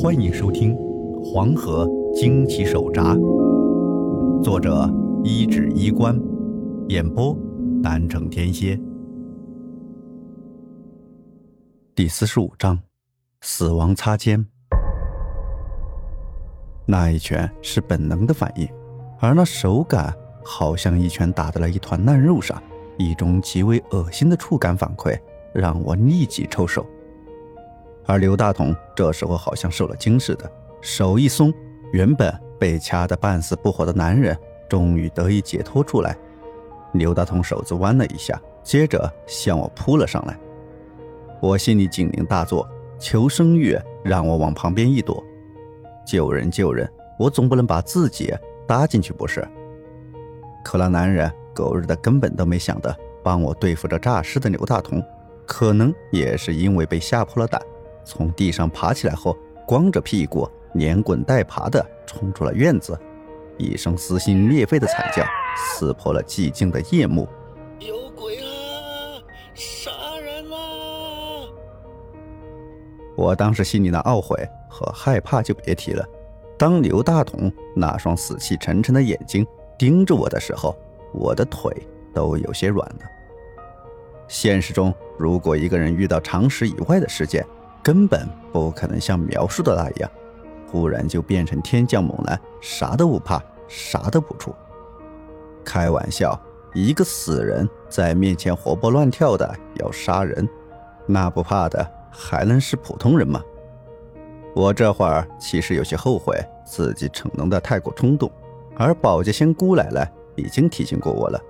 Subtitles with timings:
[0.00, 0.76] 欢迎收听
[1.24, 1.84] 《黄河
[2.14, 3.16] 惊奇手札》，
[4.44, 4.88] 作者
[5.24, 6.16] 一指衣冠，
[6.86, 7.36] 演播
[7.82, 8.78] 南城天蝎。
[11.96, 12.78] 第四十五章：
[13.40, 14.46] 死亡擦肩。
[16.86, 18.68] 那一拳是本能的反应，
[19.18, 22.62] 而那手感好像一拳打在了一团烂肉上，
[22.98, 25.18] 一种极为恶心的触感反馈，
[25.52, 26.86] 让我立即抽手。
[28.08, 31.52] 而刘大同这时候好像受了惊似的，手一松，
[31.92, 34.34] 原本被掐得半死不活的男人
[34.66, 36.16] 终于得以解脱出来。
[36.92, 40.34] 刘大同手子弯了一下，接着向我扑了上来。
[41.38, 42.66] 我心里警铃大作，
[42.98, 45.22] 求生欲让我往旁边一躲。
[46.06, 48.34] 救人救人，我总不能把自己
[48.66, 49.46] 搭进去不是？
[50.64, 55.04] 可那男人狗日的根本都没想的帮我对付这诈尸的刘大同，
[55.46, 57.60] 可能也是因为被吓破了胆。
[58.08, 59.36] 从地上爬起来后，
[59.66, 62.98] 光着屁股，连滚带爬的冲出了院子，
[63.58, 65.22] 一声撕心裂肺的惨叫
[65.54, 67.28] 撕破了寂静的夜幕。
[67.80, 69.20] 有鬼啊！
[69.54, 69.90] 杀
[70.22, 70.56] 人啦！
[73.14, 76.02] 我当时心里的懊悔和害怕就别提了。
[76.56, 79.46] 当刘大同那双死气沉沉的眼睛
[79.78, 80.74] 盯着我的时候，
[81.12, 81.70] 我的腿
[82.14, 83.00] 都有些软了。
[84.28, 87.46] 现实中，如果一个人遇到常识以外的事件，
[87.88, 90.10] 根本不可能像描述的那样，
[90.70, 94.52] 忽然就变成天降猛男，啥都不怕，啥都不怵。
[95.64, 96.38] 开玩笑，
[96.74, 100.46] 一个死人在面前活蹦乱跳的要杀人，
[101.06, 103.42] 那不怕的还能是普通人吗？
[104.54, 108.30] 我这会儿其实有些后悔自己逞能的太过冲动，
[108.76, 111.40] 而保洁仙姑奶奶已经提醒过我了。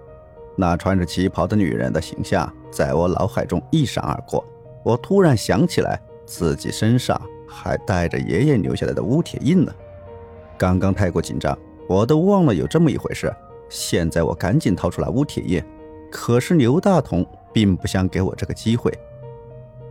[0.54, 4.44] 那穿着旗袍的女人的形象在我脑海中一闪而过，
[4.84, 6.00] 我突然想起来。
[6.28, 9.74] 自己身上还带着爷爷留下来的乌铁印呢，
[10.58, 13.34] 刚刚太过紧张，我都忘了有这么一回事。
[13.70, 15.62] 现在我赶紧掏出来乌铁印，
[16.10, 18.92] 可是刘大同并不想给我这个机会。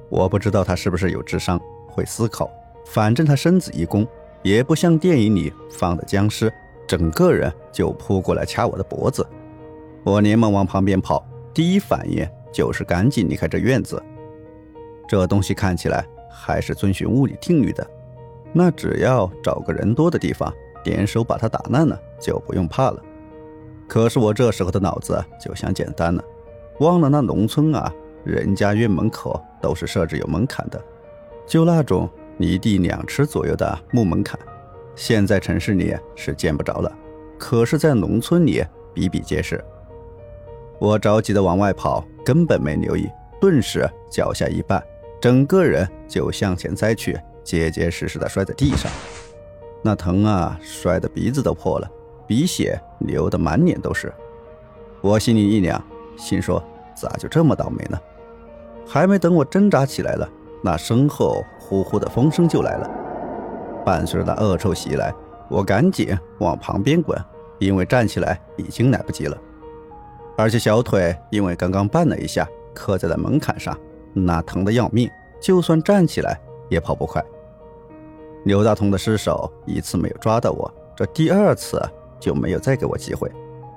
[0.09, 2.50] 我不知道他是不是有智商，会思考。
[2.85, 4.07] 反正他身子一弓，
[4.44, 6.53] 也不像电影里放的僵尸，
[6.88, 9.28] 整个人就扑过来掐我的脖子。
[10.03, 14.01] 我连忙往旁边跑，第一反应就是赶紧离开这院子。
[15.07, 16.06] 这东西看起来……
[16.39, 17.85] 还是遵循物理定律的，
[18.53, 20.53] 那只要找个人多的地方，
[20.83, 23.01] 点手把他打烂了，就不用怕了。
[23.87, 26.23] 可是我这时候的脑子就想简单了，
[26.79, 27.91] 忘了那农村啊，
[28.23, 30.79] 人家院门口都是设置有门槛的，
[31.47, 34.39] 就那种离地两尺左右的木门槛，
[34.95, 36.95] 现在城市里是见不着了，
[37.37, 39.63] 可是，在农村里比比皆是。
[40.79, 43.09] 我着急的往外跑，根本没留意，
[43.41, 44.81] 顿时脚下一绊。
[45.19, 48.91] 整个人就向前栽去，结结实实的摔在地上，
[49.81, 51.89] 那疼啊，摔得鼻子都破了，
[52.28, 54.13] 鼻血流得满脸都是。
[55.01, 55.83] 我心里一凉，
[56.17, 56.63] 心说
[56.95, 58.00] 咋就这么倒霉呢？
[58.85, 60.29] 还没等我挣扎起来了，
[60.63, 62.89] 那身后呼呼的风声就来了，
[63.84, 65.13] 伴随着那恶臭袭来，
[65.49, 67.19] 我赶紧往旁边滚，
[67.59, 69.38] 因为站起来已经来不及了，
[70.38, 73.78] 而且小腿因为刚刚绊了一下，磕在了门槛上。
[74.25, 76.39] 那疼得要命，就算站起来
[76.69, 77.23] 也跑不快。
[78.45, 81.81] 刘大同的尸手一次没有抓到我，这第二次
[82.19, 83.29] 就没有再给我机会，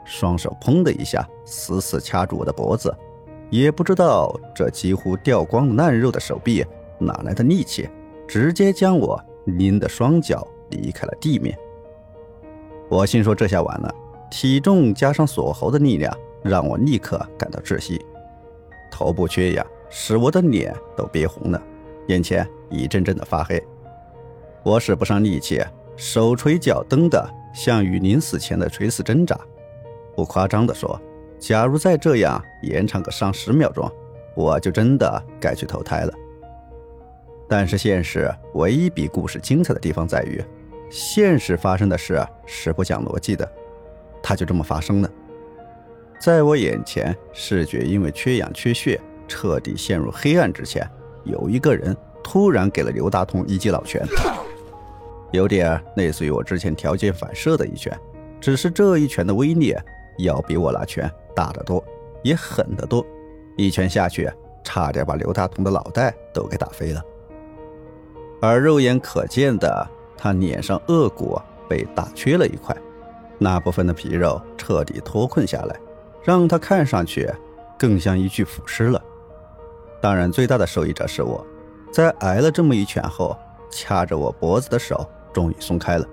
[0.05, 2.95] 双手砰的一下死死掐住我的脖子，
[3.51, 6.65] 也不知道这几乎掉光了烂肉的手臂
[6.99, 7.89] 哪来的力气，
[8.29, 11.59] 直接将我拎的双脚离开了地面。
[12.89, 13.95] 我心说这下完了，
[14.31, 18.05] 体重加上锁喉的力量，让我立刻感到窒息，
[18.91, 19.67] 头部缺氧。
[19.91, 21.61] 使我的脸都憋红了，
[22.07, 23.63] 眼前一阵阵的发黑。
[24.63, 25.61] 我使不上力气，
[25.97, 29.39] 手捶脚蹬的像与临死前的垂死挣扎。
[30.15, 31.01] 不夸张的说，
[31.39, 33.91] 假如再这样延长个上十秒钟，
[34.35, 36.13] 我就真的该去投胎了。
[37.49, 40.41] 但是现实唯一比故事精彩的地方在于，
[40.89, 43.51] 现实发生的事是不讲逻辑的，
[44.23, 45.11] 它就这么发生了。
[46.21, 49.01] 在我眼前，视觉因为缺氧缺血。
[49.31, 50.85] 彻底陷入黑暗之前，
[51.23, 54.05] 有一个人突然给了刘大同一记老拳，
[55.31, 57.97] 有点类似于我之前条件反射的一拳，
[58.41, 59.73] 只是这一拳的威力
[60.19, 61.83] 要比我那拳大得多，
[62.25, 63.07] 也狠得多。
[63.57, 64.29] 一拳下去，
[64.65, 67.01] 差点把刘大同的脑袋都给打飞了。
[68.43, 72.77] 而肉眼可见的，他脸上颚骨被打缺了一块，
[73.39, 75.79] 那部分的皮肉彻底脱困下来，
[76.25, 77.31] 让他看上去
[77.79, 79.01] 更像一具腐尸了。
[80.01, 81.45] 当然，最大的受益者是我，
[81.93, 83.37] 在挨了这么一拳后，
[83.71, 86.07] 掐着我脖子的手终于松开了，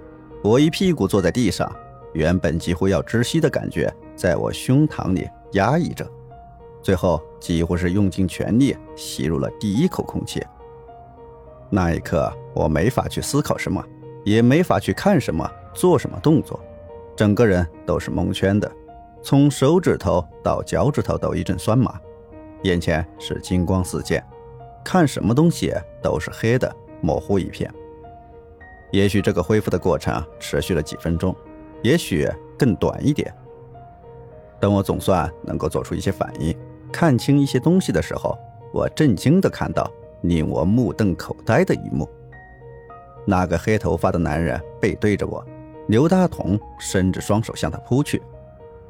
[0.43, 1.73] 我一屁股坐在地上，
[2.13, 6.05] 原本几乎要窒息的感觉在我胸膛里压抑着，
[6.81, 10.43] 最后几乎是用尽全力吸入了第一口空气。
[11.69, 13.83] 那一刻，我没法去思考什么，
[14.25, 16.59] 也没法去看什么、做什么动作，
[17.15, 18.69] 整个人都是蒙圈的，
[19.23, 21.99] 从手指头到脚趾头都一阵酸麻，
[22.63, 24.23] 眼前是金光四溅，
[24.83, 27.71] 看什么东西都是黑的，模糊一片。
[28.91, 31.35] 也许这个恢复的过程持续了几分钟，
[31.81, 32.27] 也许
[32.57, 33.33] 更短一点。
[34.59, 36.57] 等我总算能够做出一些反应，
[36.91, 38.37] 看清一些东西的时候，
[38.73, 39.89] 我震惊地看到。
[40.21, 42.09] 令我目瞪口呆的一幕：
[43.23, 45.45] 那个黑头发的男人背对着我，
[45.87, 48.19] 刘大同伸着双手向他扑去，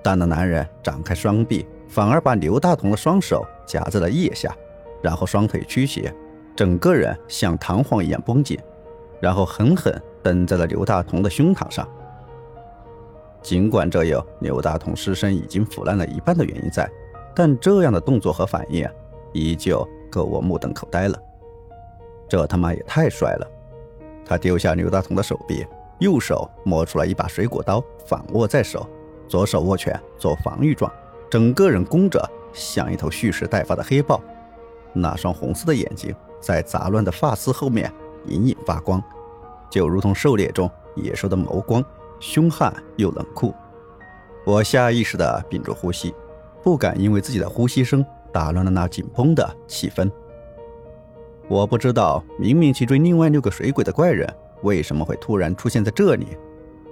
[0.01, 4.55] 但那男人展开双臂，反而把刘大同的双手夹在了腋下，
[5.01, 6.13] 然后双腿屈斜，
[6.55, 8.59] 整个人像弹簧一样绷紧，
[9.19, 11.87] 然后狠狠蹬在了刘大同的胸膛上。
[13.41, 16.89] 尽管这有刘大同尸身已经腐烂了一半的原因在，
[17.35, 18.87] 但这样的动作和反应
[19.33, 19.87] 依旧。
[20.09, 21.21] 够我目瞪口呆了，
[22.29, 23.47] 这他妈也太帅了！
[24.25, 25.67] 他丢下刘大同的手臂，
[25.99, 28.87] 右手摸出来一把水果刀，反握在手，
[29.27, 30.89] 左手握拳做防御状，
[31.29, 34.21] 整个人弓着，像一头蓄势待发的黑豹。
[34.93, 37.91] 那双红色的眼睛在杂乱的发丝后面
[38.25, 39.01] 隐隐发光，
[39.69, 41.83] 就如同狩猎中野兽的眸光，
[42.19, 43.53] 凶悍又冷酷。
[44.45, 46.13] 我下意识地屏住呼吸，
[46.63, 48.05] 不敢因为自己的呼吸声。
[48.29, 50.11] 打乱了那紧绷的气氛。
[51.47, 54.31] 我不知道明明去追另外六个水鬼的怪人
[54.61, 56.37] 为什么会突然出现在这里，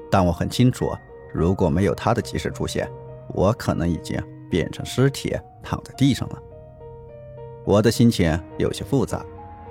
[0.09, 0.91] 但我很清楚，
[1.31, 2.89] 如果没有他的及时出现，
[3.29, 6.41] 我可能已经变成尸体躺在地上了。
[7.63, 9.25] 我的心情有些复杂，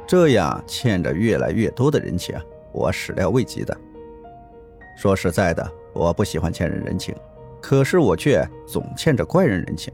[0.07, 2.37] 这样欠着越来越多的人情，
[2.73, 3.77] 我始料未及的。
[4.97, 7.15] 说实在的，我不喜欢欠人人情，
[7.61, 9.93] 可是我却总欠着怪人人情。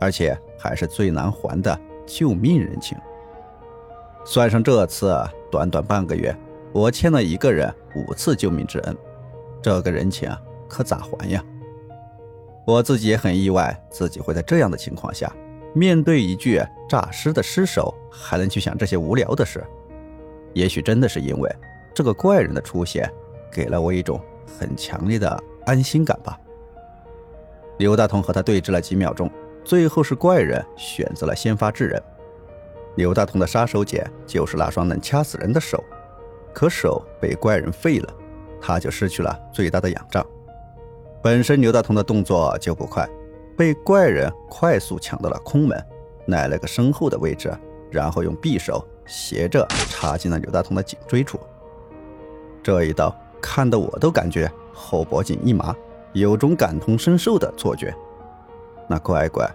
[0.00, 2.98] 而且还是最难还的救命人情。
[4.24, 5.16] 算上这次，
[5.48, 6.36] 短短半个月，
[6.72, 8.96] 我欠了一个人五次救命之恩，
[9.62, 10.28] 这个人情
[10.68, 11.40] 可咋还呀？
[12.72, 15.30] 我自己也很意外，自己会在这样的情况下，
[15.74, 16.58] 面对一具
[16.88, 19.62] 诈尸的尸首，还能去想这些无聊的事。
[20.54, 21.54] 也许真的是因为
[21.94, 23.06] 这个怪人的出现，
[23.50, 24.18] 给了我一种
[24.58, 26.38] 很强烈的安心感吧。
[27.76, 29.30] 刘大同和他对峙了几秒钟。
[29.64, 32.02] 最后是怪人选择了先发制人，
[32.96, 35.84] 刘大同的杀手锏就是那双能掐死人的手，
[36.52, 38.12] 可手被怪人废了，
[38.60, 40.26] 他就失去了最大的仰仗。
[41.22, 43.08] 本身刘大同的动作就不快，
[43.56, 45.80] 被怪人快速抢到了空门，
[46.32, 47.56] 挨了个身后的位置，
[47.92, 51.38] 然后用匕首斜着插进了刘大同的颈椎处。
[52.60, 55.72] 这一刀看得我都感觉后脖颈一麻，
[56.12, 57.94] 有种感同身受的错觉。
[58.88, 59.48] 那乖乖，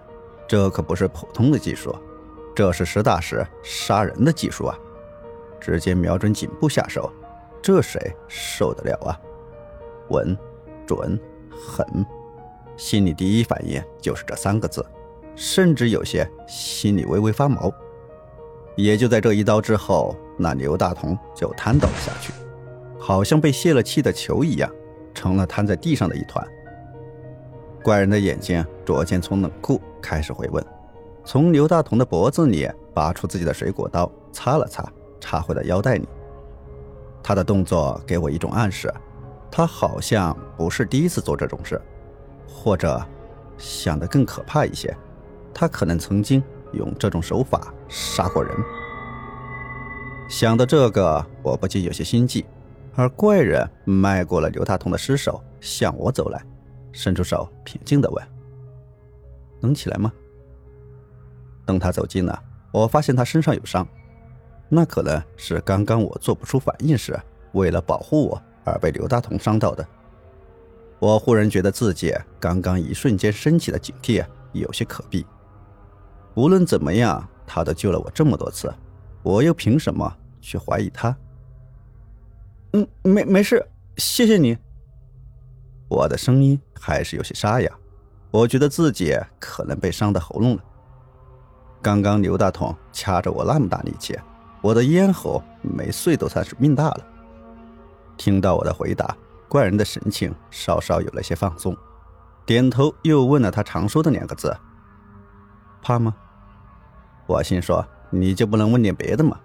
[0.48, 1.94] 这可不是普通的技术，
[2.56, 4.78] 这是实打实杀人的技术啊！
[5.60, 7.12] 直接瞄准颈部下手，
[7.60, 9.20] 这谁受得了啊？
[10.08, 10.34] 稳、
[10.86, 11.20] 准、
[11.58, 12.06] 狠，
[12.76, 14.84] 心里第一反应就是这三个字，
[15.34, 17.72] 甚至有些心里微微发毛。
[18.76, 22.32] 也就在这一刀之后，那刘大同就瘫倒了下去，
[22.98, 24.70] 好像被泄了气的球一样，
[25.12, 26.46] 成了瘫在地上的一团。
[27.82, 30.64] 怪人的眼睛逐渐从冷酷开始回温，
[31.24, 34.88] 从刘大同的脖子里拔出自己的水果刀，擦了擦，
[35.18, 36.08] 插回了腰带里。
[37.20, 38.92] 他的动作给我一种暗示，
[39.50, 41.80] 他好像不是第一次做这种事，
[42.46, 43.04] 或者
[43.56, 44.96] 想的更可怕一些，
[45.52, 48.54] 他可能曾经用这种手法杀过人。
[50.28, 52.44] 想到这个，我不禁有些心悸。
[52.94, 56.44] 而怪人迈过了刘大同的尸首，向我走来。
[56.90, 58.26] 伸出手，平静地问
[59.62, 60.12] ：“能起来吗？”
[61.64, 63.86] 等他走近了，我发现他身上有伤，
[64.68, 67.16] 那可能是刚刚我做不出反应时，
[67.52, 69.86] 为了保护我而被刘大同伤到的。
[70.98, 75.24] 我忽然觉得自己刚刚一瞬间升起的警惕有些可避。
[76.34, 78.72] 无论怎么样，他都救了我这么多次，
[79.22, 81.16] 我又凭什么去怀疑他？
[82.72, 84.56] 嗯，没没事，谢谢你。
[85.88, 87.72] 我的声音还是有些沙哑，
[88.30, 90.64] 我觉得自己可能被伤到喉咙了。
[91.80, 94.18] 刚刚刘大同掐着我那么大力气，
[94.60, 97.06] 我的咽喉没碎都算是命大了。
[98.18, 99.16] 听到我的回答，
[99.48, 101.74] 怪人的神情稍稍有了些放松，
[102.44, 104.54] 点头又问了他常说的两个字
[105.80, 106.14] ：“怕吗？”
[107.26, 109.38] 我心说：“你就不能问点别的吗？”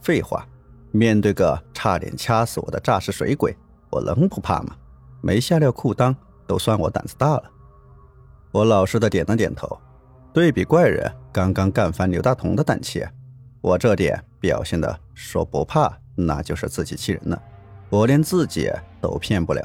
[0.00, 0.46] 废话，
[0.92, 3.54] 面对个差点掐死我的诈尸水鬼，
[3.90, 4.76] 我能不怕吗？
[5.20, 6.14] 没下料裤裆
[6.46, 7.42] 都算我胆子大了。
[8.52, 9.78] 我老实的点了点头。
[10.32, 13.02] 对比怪人刚刚干翻刘大同的胆气，
[13.62, 17.42] 我这点表现的说不怕，那就是自欺欺人了。
[17.88, 19.62] 我连自己都骗不了。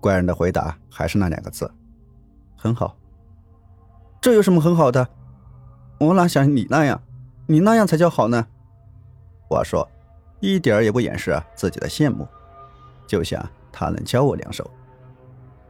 [0.00, 1.70] 怪人的回答还是那两个字：
[2.56, 2.96] 很好。
[4.20, 5.06] 这有什么很好的？
[5.98, 7.00] 我哪像你那样？
[7.46, 8.46] 你那样才叫好呢。
[9.48, 9.88] 我说，
[10.40, 12.26] 一点也不掩饰自己的羡慕，
[13.06, 14.70] 就想他能教我两手。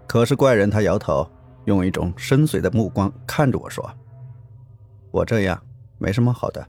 [0.07, 1.29] 可是怪人他摇头，
[1.65, 3.89] 用一种深邃的目光看着我说
[5.11, 5.61] ：“我这样
[5.99, 6.65] 没什么好的，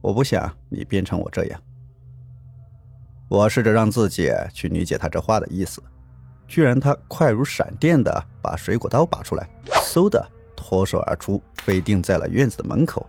[0.00, 1.60] 我不想你变成我这样。”
[3.28, 5.82] 我试着让自己去理解他这话的意思，
[6.46, 9.48] 居然他快如闪电的把水果刀拔出来，
[9.84, 13.08] 嗖的脱手而出，飞定在了院子的门口。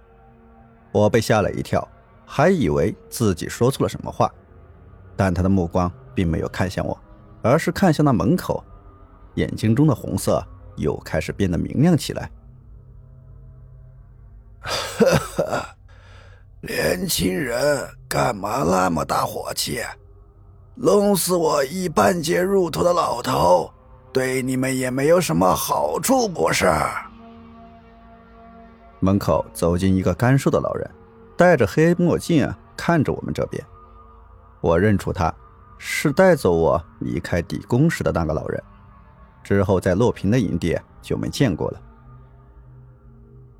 [0.91, 1.87] 我被吓了一跳。
[2.31, 4.31] 还以为自己说错了什么话，
[5.15, 6.95] 但他的目光并没有看向我，
[7.41, 8.63] 而是看向那门口，
[9.33, 10.45] 眼睛中的红色
[10.75, 12.29] 又开始变得明亮起来。
[14.59, 15.05] 呵
[15.37, 15.65] 呵，
[16.61, 19.79] 年轻人，干嘛那么大火气？
[20.81, 23.69] 弄死我一半截入土的老头，
[24.13, 26.71] 对你们也没有什么好处，不是？
[29.01, 30.89] 门口走进一个干瘦的老人。
[31.35, 33.61] 戴着黑墨镜啊，看着我们这边，
[34.61, 35.33] 我认出他，
[35.77, 38.63] 是带走我离开地宫时的那个老人。
[39.43, 41.81] 之后在洛平的营地就没见过了。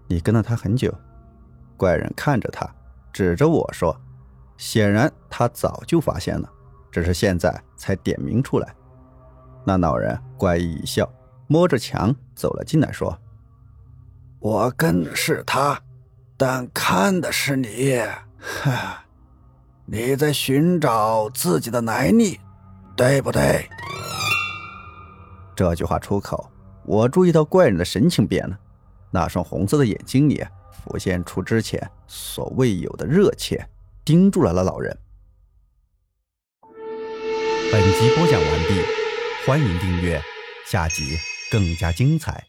[0.08, 0.94] 你跟了他很久？
[1.76, 2.66] 怪人看着他，
[3.12, 3.94] 指着我说
[4.56, 6.50] ：“显然他早就发现了，
[6.92, 8.76] 只是现在才点名出来。”
[9.66, 11.12] 那老人怪异一笑，
[11.48, 13.18] 摸着墙走了进来，说
[14.40, 15.80] ：“我跟的是他。”
[16.38, 18.00] 但看的是你，
[18.40, 19.04] 哈，
[19.86, 22.40] 你在寻找自己的来历，
[22.96, 23.68] 对不对？
[25.54, 26.50] 这句话出口，
[26.86, 28.58] 我注意到怪人的神情变了，
[29.12, 30.42] 那双红色的眼睛里
[30.72, 33.68] 浮现出之前所未有的热切，
[34.06, 34.98] 盯住了那老人。
[37.72, 38.82] 本集播讲完毕，
[39.46, 40.20] 欢迎订阅，
[40.66, 41.20] 下集
[41.52, 42.49] 更加精彩。